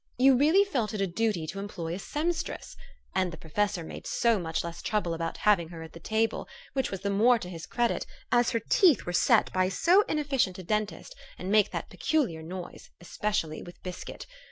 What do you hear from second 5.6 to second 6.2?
her at the